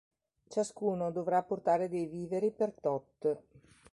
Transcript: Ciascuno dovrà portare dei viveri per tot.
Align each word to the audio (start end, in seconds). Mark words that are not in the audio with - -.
Ciascuno 0.49 1.11
dovrà 1.11 1.43
portare 1.43 1.87
dei 1.87 2.07
viveri 2.07 2.49
per 2.49 2.73
tot. 2.81 3.37